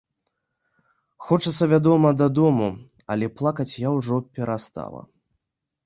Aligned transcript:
Хочацца, 1.25 1.63
вядома, 1.75 2.15
дадому, 2.23 2.69
але 3.17 3.25
плакаць 3.37 3.71
я 3.87 3.97
ўжо 4.01 4.15
перастала. 4.37 5.01